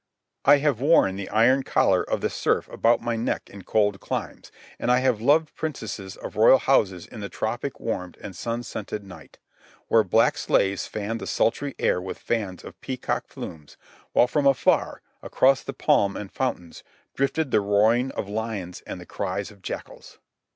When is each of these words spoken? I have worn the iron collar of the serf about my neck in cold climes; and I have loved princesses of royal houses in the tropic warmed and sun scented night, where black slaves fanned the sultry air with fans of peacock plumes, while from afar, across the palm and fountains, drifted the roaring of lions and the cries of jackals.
I 0.45 0.57
have 0.57 0.81
worn 0.81 1.15
the 1.15 1.29
iron 1.29 1.61
collar 1.61 2.01
of 2.01 2.21
the 2.21 2.29
serf 2.31 2.67
about 2.69 3.01
my 3.01 3.15
neck 3.15 3.51
in 3.51 3.61
cold 3.63 3.99
climes; 3.99 4.51
and 4.79 4.91
I 4.91 4.97
have 4.97 5.21
loved 5.21 5.53
princesses 5.53 6.17
of 6.17 6.35
royal 6.35 6.57
houses 6.57 7.05
in 7.05 7.19
the 7.19 7.29
tropic 7.29 7.79
warmed 7.79 8.17
and 8.19 8.35
sun 8.35 8.63
scented 8.63 9.03
night, 9.03 9.37
where 9.89 10.03
black 10.03 10.39
slaves 10.39 10.87
fanned 10.87 11.21
the 11.21 11.27
sultry 11.27 11.75
air 11.77 12.01
with 12.01 12.17
fans 12.17 12.63
of 12.63 12.81
peacock 12.81 13.27
plumes, 13.29 13.77
while 14.11 14.27
from 14.27 14.47
afar, 14.47 15.03
across 15.21 15.61
the 15.61 15.71
palm 15.71 16.17
and 16.17 16.31
fountains, 16.31 16.81
drifted 17.13 17.51
the 17.51 17.61
roaring 17.61 18.09
of 18.13 18.27
lions 18.27 18.81
and 18.87 18.99
the 18.99 19.05
cries 19.05 19.51
of 19.51 19.61
jackals. 19.61 20.17